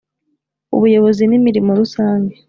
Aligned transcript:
Ubuyobozi 0.75 1.23
n 1.25 1.33
imirimo 1.39 1.69
rusange 1.79 2.35